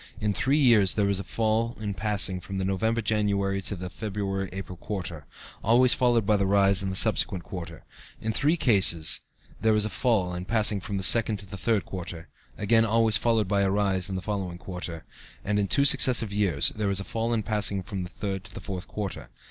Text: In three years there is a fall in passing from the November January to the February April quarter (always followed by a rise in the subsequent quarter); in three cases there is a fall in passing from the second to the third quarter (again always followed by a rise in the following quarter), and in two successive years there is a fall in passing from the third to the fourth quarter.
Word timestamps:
In 0.19 0.33
three 0.33 0.57
years 0.57 0.95
there 0.95 1.09
is 1.09 1.19
a 1.19 1.23
fall 1.23 1.77
in 1.79 1.93
passing 1.93 2.39
from 2.39 2.57
the 2.57 2.65
November 2.65 3.01
January 3.01 3.61
to 3.61 3.75
the 3.75 3.87
February 3.87 4.49
April 4.51 4.75
quarter 4.75 5.27
(always 5.63 5.93
followed 5.93 6.25
by 6.25 6.33
a 6.33 6.43
rise 6.43 6.81
in 6.81 6.89
the 6.89 6.95
subsequent 6.95 7.43
quarter); 7.43 7.83
in 8.19 8.33
three 8.33 8.57
cases 8.57 9.19
there 9.61 9.75
is 9.75 9.85
a 9.85 9.91
fall 9.91 10.33
in 10.33 10.45
passing 10.45 10.79
from 10.79 10.97
the 10.97 11.03
second 11.03 11.37
to 11.37 11.45
the 11.45 11.55
third 11.55 11.85
quarter 11.85 12.29
(again 12.57 12.83
always 12.83 13.17
followed 13.17 13.47
by 13.47 13.61
a 13.61 13.69
rise 13.69 14.09
in 14.09 14.15
the 14.15 14.23
following 14.23 14.57
quarter), 14.57 15.05
and 15.45 15.59
in 15.59 15.67
two 15.67 15.85
successive 15.85 16.33
years 16.33 16.69
there 16.69 16.89
is 16.89 16.99
a 16.99 17.03
fall 17.03 17.31
in 17.31 17.43
passing 17.43 17.83
from 17.83 18.01
the 18.01 18.09
third 18.09 18.43
to 18.43 18.55
the 18.55 18.59
fourth 18.59 18.87
quarter. 18.87 19.29